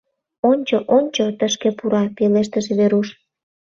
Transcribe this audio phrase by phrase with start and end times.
[0.49, 3.07] —Ончо, ончо, тышке пура!— пелештыш Веруш.